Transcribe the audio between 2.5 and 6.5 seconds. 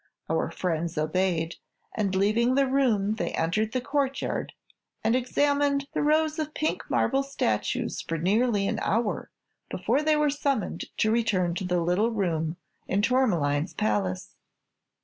the room they entered the courtyard and examined the rows